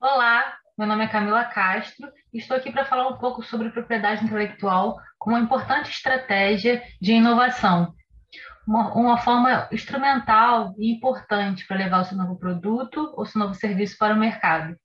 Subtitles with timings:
[0.00, 4.24] Olá, meu nome é Camila Castro e estou aqui para falar um pouco sobre propriedade
[4.24, 7.94] intelectual como uma importante estratégia de inovação,
[8.66, 13.54] uma, uma forma instrumental e importante para levar o seu novo produto ou seu novo
[13.54, 14.76] serviço para o mercado.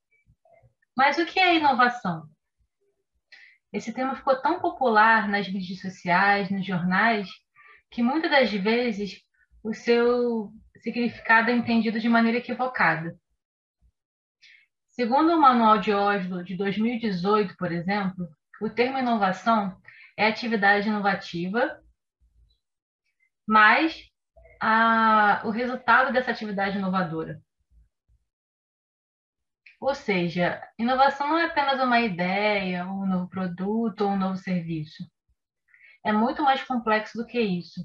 [0.95, 2.27] Mas o que é inovação?
[3.71, 7.29] Esse tema ficou tão popular nas mídias sociais, nos jornais,
[7.91, 9.21] que muitas das vezes
[9.63, 13.15] o seu significado é entendido de maneira equivocada.
[14.89, 18.27] Segundo o Manual de Oslo de 2018, por exemplo,
[18.61, 19.77] o termo inovação
[20.17, 21.79] é atividade inovativa,
[23.49, 24.07] mas
[24.61, 27.41] a, o resultado dessa atividade inovadora.
[29.81, 35.03] Ou seja, inovação não é apenas uma ideia, um novo produto ou um novo serviço.
[36.05, 37.81] É muito mais complexo do que isso.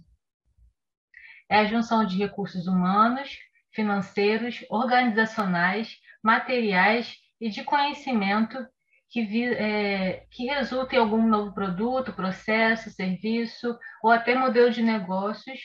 [1.48, 3.38] É a junção de recursos humanos,
[3.72, 8.68] financeiros, organizacionais materiais e de conhecimento
[9.14, 14.82] que, vi, é, que resulta em algum novo produto, processo, serviço ou até modelo de
[14.82, 15.60] negócios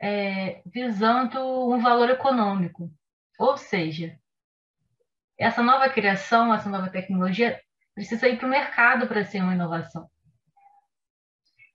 [0.00, 1.38] é, visando
[1.70, 2.90] um valor econômico.
[3.38, 4.16] Ou seja,
[5.38, 7.60] essa nova criação, essa nova tecnologia
[7.94, 10.08] precisa ir para o mercado para ser uma inovação.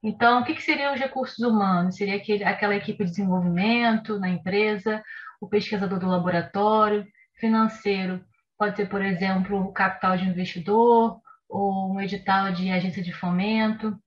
[0.01, 1.97] Então, o que, que seriam os recursos humanos?
[1.97, 5.03] Seria aquele, aquela equipe de desenvolvimento na empresa,
[5.39, 8.25] o pesquisador do laboratório, financeiro
[8.57, 13.97] pode ser, por exemplo, capital de investidor ou um edital de agência de fomento.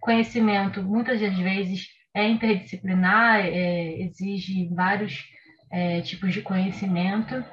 [0.00, 5.24] Conhecimento, muitas das vezes, é interdisciplinar, é, exige vários
[5.70, 7.44] é, tipos de conhecimento.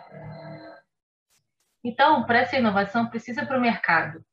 [1.83, 4.23] Então, para essa inovação, precisa para o mercado.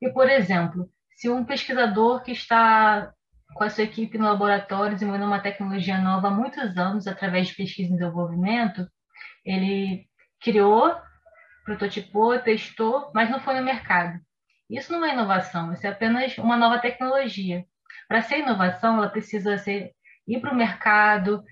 [0.00, 3.12] E, por exemplo, se um pesquisador que está
[3.54, 7.54] com a sua equipe no laboratório desenvolvendo uma tecnologia nova há muitos anos, através de
[7.54, 8.86] pesquisa e desenvolvimento,
[9.44, 10.06] ele
[10.44, 10.94] criou,
[11.64, 14.20] prototipou, testou, mas não foi no mercado.
[14.68, 17.64] Isso não é inovação, isso é apenas uma nova tecnologia.
[18.06, 19.92] Para ser inovação, ela precisa ser,
[20.28, 21.42] ir para o mercado,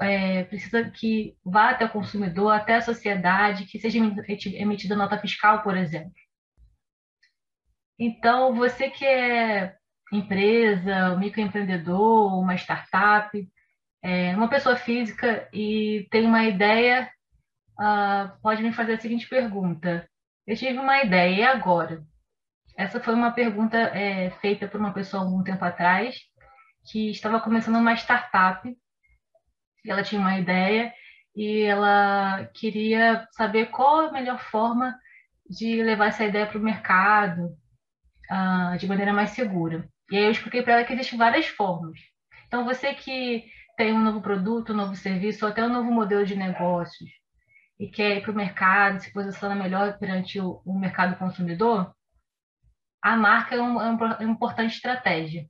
[0.00, 5.62] é, precisa que vá até o consumidor, até a sociedade, que seja emitida nota fiscal,
[5.62, 6.12] por exemplo.
[7.98, 9.76] Então, você que é
[10.12, 13.30] empresa, microempreendedor, uma startup,
[14.02, 17.08] é, uma pessoa física e tem uma ideia
[17.78, 20.08] uh, pode me fazer a seguinte pergunta:
[20.46, 22.02] Eu tive uma ideia, e agora?
[22.76, 26.16] Essa foi uma pergunta é, feita por uma pessoa algum tempo atrás,
[26.90, 28.68] que estava começando uma startup.
[29.86, 30.92] Ela tinha uma ideia
[31.36, 34.96] e ela queria saber qual a melhor forma
[35.48, 37.56] de levar essa ideia para o mercado
[38.30, 39.88] uh, de maneira mais segura.
[40.10, 41.98] E aí eu expliquei para ela que existem várias formas.
[42.46, 43.44] Então, você que
[43.76, 47.10] tem um novo produto, um novo serviço, ou até um novo modelo de negócios,
[47.84, 51.94] e quer ir para o mercado, se posiciona melhor perante o, o mercado consumidor,
[53.02, 55.46] a marca é, um, é, uma importante estratégia.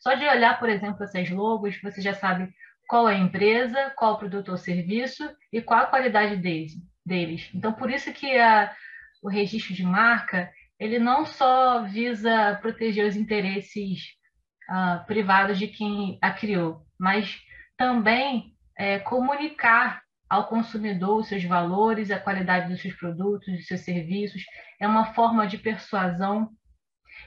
[0.00, 2.52] Só de olhar, por exemplo, essas logos, você já sabe
[2.86, 6.72] qual é a empresa, qual o produto ou serviço e qual a qualidade deles.
[7.06, 7.48] deles.
[7.54, 8.70] Então, por isso que a,
[9.22, 14.00] o registro de marca ele não só visa proteger os interesses
[14.68, 17.40] uh, privados de quem a criou, mas
[17.78, 23.82] também é, comunicar ao consumidor os seus valores, a qualidade dos seus produtos, dos seus
[23.82, 24.42] serviços.
[24.80, 26.48] É uma forma de persuasão.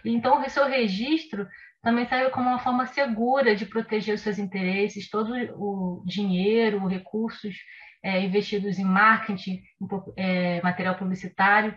[0.03, 1.47] Então, o seu registro
[1.83, 7.55] também serve como uma forma segura de proteger os seus interesses, todo o dinheiro, recursos
[8.01, 9.87] é, investidos em marketing, em
[10.17, 11.75] é, material publicitário.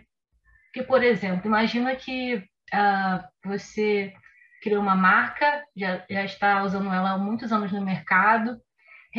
[0.73, 4.11] Que, por exemplo, imagina que ah, você
[4.63, 8.59] criou uma marca, já, já está usando ela há muitos anos no mercado,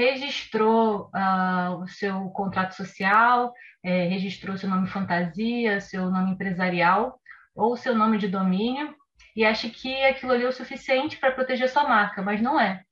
[0.00, 3.52] registrou uh, o seu contrato social,
[3.82, 7.20] é, registrou seu nome fantasia, seu nome empresarial
[7.54, 8.94] ou seu nome de domínio
[9.36, 12.82] e acha que aquilo ali é o suficiente para proteger sua marca, mas não é.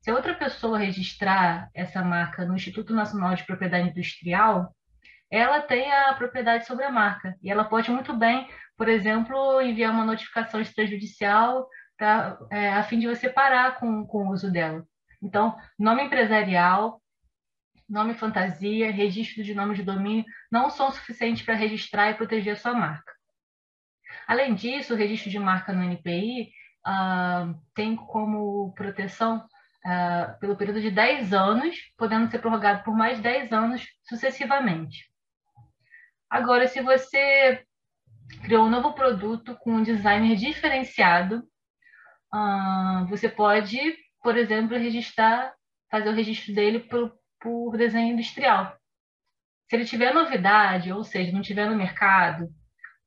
[0.00, 4.74] Se outra pessoa registrar essa marca no Instituto Nacional de Propriedade Industrial,
[5.30, 9.92] ela tem a propriedade sobre a marca e ela pode muito bem, por exemplo, enviar
[9.92, 11.66] uma notificação extrajudicial
[12.50, 14.84] é, a fim de você parar com, com o uso dela.
[15.22, 17.00] Então, nome empresarial,
[17.88, 22.56] nome fantasia, registro de nome de domínio não são suficientes para registrar e proteger a
[22.56, 23.12] sua marca.
[24.26, 26.50] Além disso, o registro de marca no NPI
[26.86, 33.20] uh, tem como proteção uh, pelo período de 10 anos, podendo ser prorrogado por mais
[33.20, 35.10] 10 anos sucessivamente.
[36.28, 37.64] Agora, se você
[38.42, 41.44] criou um novo produto com um designer diferenciado,
[42.34, 43.78] uh, você pode,
[44.22, 45.54] por exemplo, registrar,
[45.90, 48.76] fazer o registro dele por, por desenho industrial.
[49.68, 52.48] Se ele tiver novidade, ou seja, não tiver no mercado,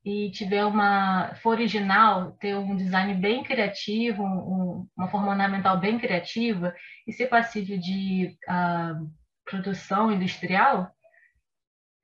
[0.06, 5.98] e tiver uma for original, ter um design bem criativo, um, uma forma ornamental bem
[5.98, 6.76] criativa
[7.08, 9.12] e ser passível de uh,
[9.44, 10.92] produção industrial,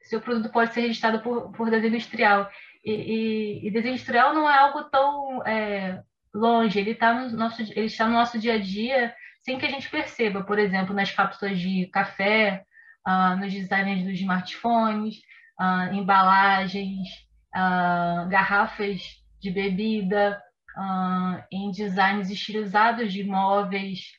[0.01, 2.49] seu produto pode ser registrado por, por desenho industrial.
[2.83, 6.01] E, e, e, desenho industrial não é algo tão é,
[6.33, 9.69] longe, ele, tá no nosso, ele está no nosso dia a dia sem que a
[9.69, 12.63] gente perceba, por exemplo, nas cápsulas de café,
[13.07, 15.17] uh, nos designs dos smartphones,
[15.59, 17.07] uh, embalagens,
[17.55, 19.01] uh, garrafas
[19.39, 20.41] de bebida,
[21.51, 24.13] em designs estilizados de móveis,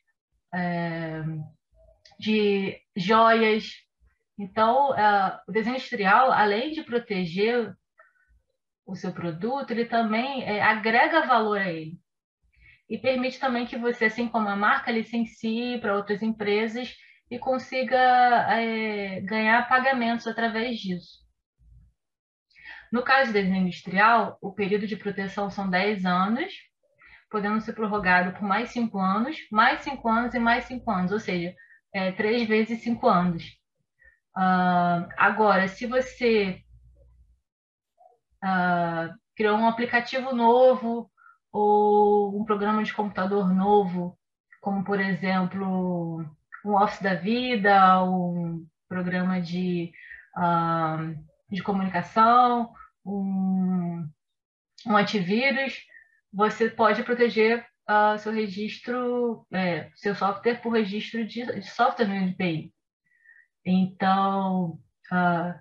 [0.55, 1.43] uh,
[2.19, 3.73] de joias.
[4.39, 4.91] Então,
[5.49, 7.75] o desenho industrial, além de proteger
[8.87, 11.99] o seu produto, ele também é, agrega valor a ele.
[12.89, 16.95] E permite também que você, assim como a marca, licencie para outras empresas
[17.31, 17.99] e consiga
[18.61, 21.23] é, ganhar pagamentos através disso.
[22.93, 26.53] No caso de desenho industrial, o período de proteção são 10 anos,
[27.31, 31.19] podendo ser prorrogado por mais 5 anos, mais 5 anos e mais 5 anos, ou
[31.19, 31.55] seja,
[31.95, 33.45] é, 3 vezes 5 anos.
[34.37, 36.63] Uh, agora, se você
[38.43, 41.11] uh, criou um aplicativo novo
[41.53, 44.19] ou um programa de computador novo,
[44.61, 46.25] como, por exemplo,
[46.65, 49.93] um Office da Vida, um programa de,
[50.37, 51.15] uh,
[51.51, 52.73] de comunicação,
[53.05, 54.09] um,
[54.87, 55.85] um antivírus,
[56.33, 62.15] você pode proteger uh, seu registro, é, seu software por registro de, de software no
[62.15, 62.73] NPI.
[63.65, 64.79] Então,
[65.11, 65.55] uh,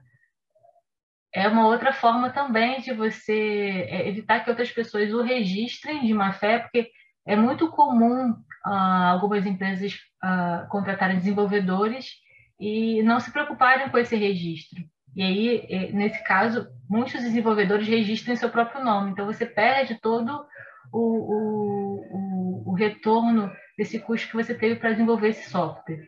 [1.33, 6.13] é uma outra forma também de você é, evitar que outras pessoas o registrem de
[6.13, 6.89] má fé, porque
[7.25, 9.94] é muito comum uh, algumas empresas
[10.24, 12.16] uh, contratarem desenvolvedores
[12.60, 14.83] e não se preocuparem com esse registro.
[15.16, 19.12] E aí, é, nesse caso, muitos desenvolvedores registram seu próprio nome.
[19.12, 20.45] Então, você perde todo
[20.92, 26.07] o, o, o, o retorno desse custo que você teve para desenvolver esse software.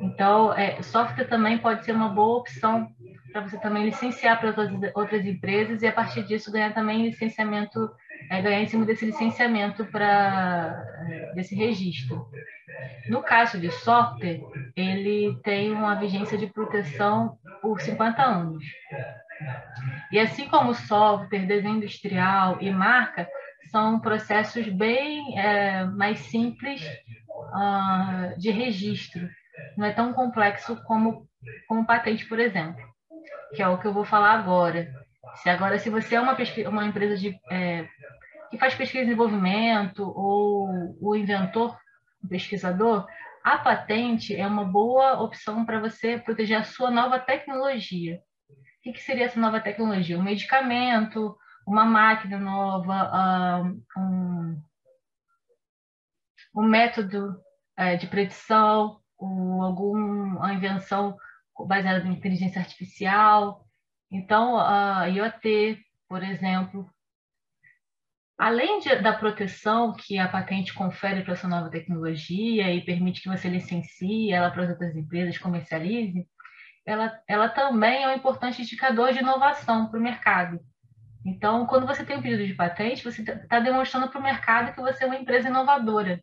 [0.00, 2.88] Então, é, software também pode ser uma boa opção
[3.32, 7.90] para você também licenciar para outras, outras empresas e, a partir disso, ganhar também licenciamento,
[8.30, 12.26] é, ganhar em cima desse licenciamento para é, desse registro.
[13.08, 14.40] No caso de software,
[14.76, 18.64] ele tem uma vigência de proteção por 50 anos.
[20.12, 23.28] E assim como software, desenho industrial e marca,
[23.70, 26.82] são processos bem é, mais simples
[27.52, 29.28] uh, de registro.
[29.76, 31.28] Não é tão complexo como,
[31.66, 32.87] como patente, por exemplo,
[33.54, 34.92] que é o que eu vou falar agora.
[35.36, 36.36] Se agora, se você é uma,
[36.68, 37.88] uma empresa de, é,
[38.50, 41.76] que faz pesquisa e desenvolvimento ou o inventor,
[42.22, 43.06] o pesquisador,
[43.44, 48.20] a patente é uma boa opção para você proteger a sua nova tecnologia.
[48.50, 50.18] O que, que seria essa nova tecnologia?
[50.18, 51.36] Um medicamento,
[51.66, 53.62] uma máquina nova,
[53.96, 54.62] um,
[56.54, 57.36] um método
[57.76, 61.16] é, de predição, alguma invenção
[61.66, 63.66] baseada em inteligência artificial.
[64.10, 66.88] Então, a IoT, por exemplo,
[68.38, 73.28] além de, da proteção que a patente confere para essa nova tecnologia e permite que
[73.28, 76.26] você licencie ela para as outras empresas, comercialize,
[76.86, 80.58] ela, ela também é um importante indicador de inovação para o mercado.
[81.26, 84.72] Então, quando você tem um pedido de patente, você está tá demonstrando para o mercado
[84.72, 86.22] que você é uma empresa inovadora.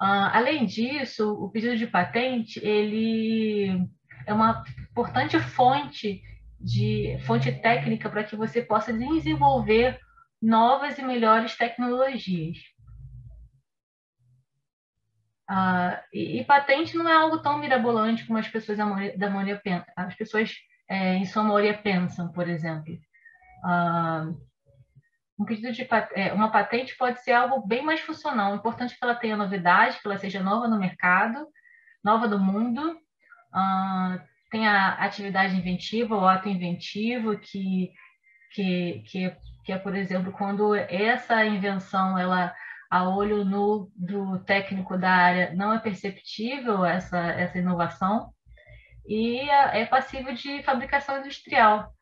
[0.00, 3.88] Uh, além disso, o pedido de patente ele
[4.26, 6.22] é uma importante fonte
[6.60, 10.00] de fonte técnica para que você possa desenvolver
[10.40, 12.58] novas e melhores tecnologias.
[15.50, 19.60] Uh, e, e, patente não é algo tão mirabolante como as pessoas da maioria,
[19.94, 20.54] as pessoas
[20.88, 22.94] é, em sua maioria pensam, por exemplo.
[23.64, 24.40] Uh,
[25.38, 28.52] um pedido de é, uma patente pode ser algo bem mais funcional.
[28.52, 31.46] O importante é que ela tenha novidade, que ela seja nova no mercado,
[32.02, 37.92] nova do mundo, uh, tenha atividade inventiva ou ato inventivo que
[38.52, 42.54] que, que que é, por exemplo, quando essa invenção, ela
[42.90, 48.32] a olho nu do técnico da área não é perceptível essa, essa inovação
[49.06, 51.92] e é passível de fabricação industrial.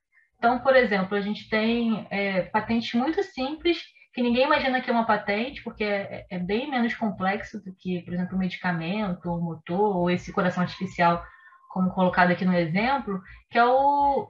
[0.43, 3.81] Então, por exemplo, a gente tem é, patentes muito simples
[4.13, 8.03] que ninguém imagina que é uma patente, porque é, é bem menos complexo do que,
[8.03, 11.25] por exemplo, um medicamento, um motor, ou esse coração artificial,
[11.71, 14.29] como colocado aqui no exemplo, que é o,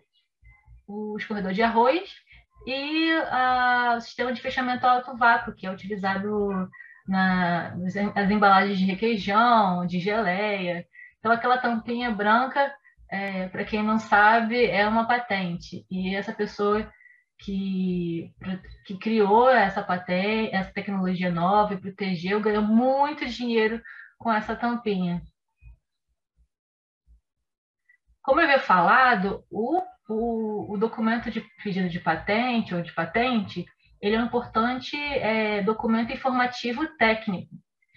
[0.86, 2.10] o escorredor de arroz
[2.66, 6.68] e a, o sistema de fechamento alto vácuo, que é utilizado
[7.08, 10.86] na, nas embalagens de requeijão, de geleia.
[11.18, 12.70] Então, aquela tampinha branca,
[13.12, 15.84] é, para quem não sabe, é uma patente.
[15.90, 16.90] E essa pessoa
[17.38, 18.32] que,
[18.86, 23.82] que criou essa patente, essa tecnologia nova e protegeu, ganhou muito dinheiro
[24.18, 25.22] com essa tampinha.
[28.22, 33.66] Como eu havia falado, o, o, o documento de pedido de patente ou de patente,
[34.00, 37.54] ele é um importante é, documento informativo técnico.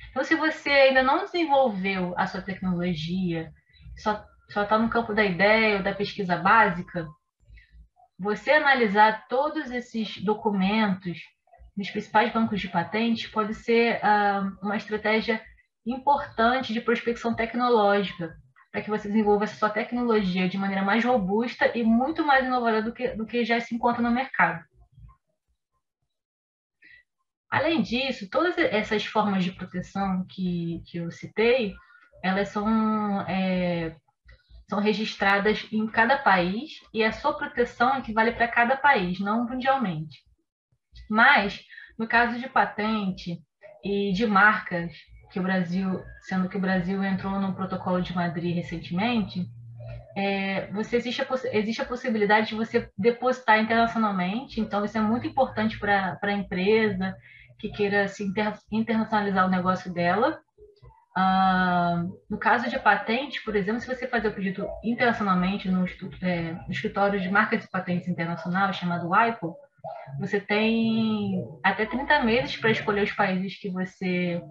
[0.09, 3.53] Então, se você ainda não desenvolveu a sua tecnologia,
[3.97, 7.07] só está no campo da ideia ou da pesquisa básica,
[8.17, 11.19] você analisar todos esses documentos
[11.75, 15.41] nos principais bancos de patentes pode ser ah, uma estratégia
[15.85, 18.35] importante de prospecção tecnológica,
[18.71, 22.81] para que você desenvolva essa sua tecnologia de maneira mais robusta e muito mais inovadora
[22.81, 24.63] do que, do que já se encontra no mercado.
[27.49, 31.73] Além disso, todas essas formas de proteção que, que eu citei,
[32.23, 33.95] elas são é,
[34.69, 40.23] são registradas em cada país e a sua proteção equivale para cada país, não mundialmente.
[41.09, 41.61] Mas,
[41.97, 43.39] no caso de patente
[43.83, 44.91] e de marcas,
[45.31, 49.47] que o Brasil, sendo que o Brasil entrou no protocolo de Madrid recentemente,
[50.15, 55.27] é, você existe a, existe a possibilidade de você depositar internacionalmente, então isso é muito
[55.27, 57.13] importante para a empresa
[57.59, 60.39] que queira se inter, internacionalizar o negócio dela,
[62.29, 65.85] no caso de patente, por exemplo, se você fazer o pedido internacionalmente no,
[66.21, 69.55] é, no escritório de marcas e patentes internacional, chamado WIPO,
[70.19, 74.41] você tem até 30 meses para escolher os países que você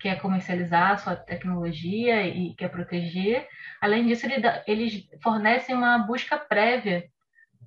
[0.00, 3.46] quer comercializar a sua tecnologia e quer proteger.
[3.80, 4.26] Além disso,
[4.66, 7.04] eles fornecem uma busca prévia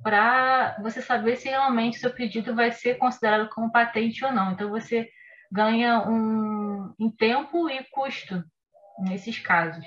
[0.04, 4.52] para você saber se realmente seu pedido vai ser considerado como patente ou não.
[4.52, 5.10] Então, você
[5.52, 6.57] ganha um,
[7.00, 8.44] em tempo e custo
[9.00, 9.86] nesses casos.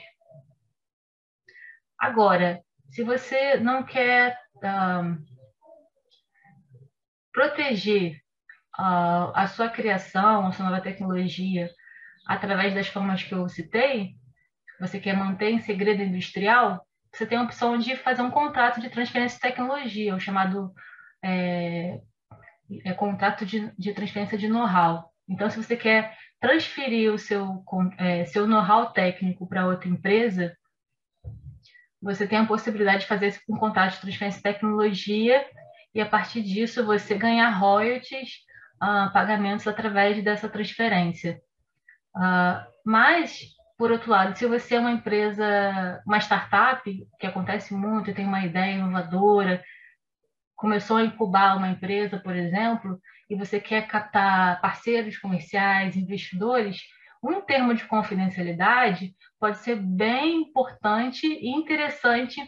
[1.99, 5.23] Agora, se você não quer uh,
[7.33, 8.17] proteger
[8.79, 11.71] uh, a sua criação, a sua nova tecnologia,
[12.27, 14.15] através das formas que eu citei,
[14.79, 18.89] você quer manter em segredo industrial, você tem a opção de fazer um contrato de
[18.89, 20.73] transferência de tecnologia, o chamado
[21.23, 22.01] é,
[22.85, 25.11] é contrato de, de transferência de know-how.
[25.29, 27.63] Então, se você quer transferir o seu,
[27.99, 30.57] é, seu know-how técnico para outra empresa,
[32.03, 35.45] você tem a possibilidade de fazer um contrato de transferência de tecnologia
[35.95, 38.31] e, a partir disso, você ganhar royalties,
[38.83, 41.41] uh, pagamentos através dessa transferência.
[42.17, 43.43] Uh, mas,
[43.77, 46.83] por outro lado, se você é uma empresa, uma startup,
[47.19, 49.63] que acontece muito, tem uma ideia inovadora,
[50.61, 53.01] começou a incubar uma empresa, por exemplo,
[53.31, 56.83] e você quer captar parceiros comerciais, investidores,
[57.23, 62.47] um termo de confidencialidade pode ser bem importante e interessante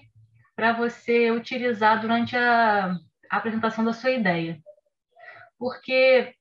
[0.54, 2.94] para você utilizar durante a,
[3.30, 4.60] a apresentação da sua ideia.
[5.58, 6.34] Porque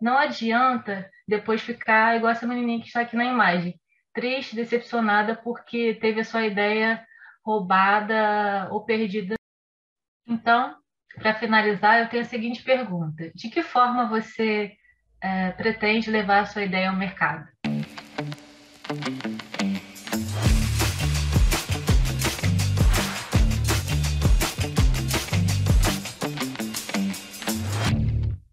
[0.00, 3.80] não adianta depois ficar igual essa menininha que está aqui na imagem,
[4.12, 7.06] triste, decepcionada porque teve a sua ideia
[7.44, 9.36] roubada ou perdida.
[10.26, 10.81] Então,
[11.18, 14.72] para finalizar, eu tenho a seguinte pergunta: de que forma você
[15.20, 17.46] é, pretende levar a sua ideia ao mercado?